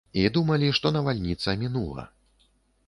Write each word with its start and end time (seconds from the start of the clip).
І 0.21 0.21
думалі, 0.37 0.71
што 0.79 0.93
навальніца 0.97 1.57
мінула. 1.67 2.09